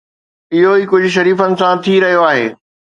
[0.55, 2.47] اهو ئي ڪجهه شريفن سان ٿي رهيو آهي.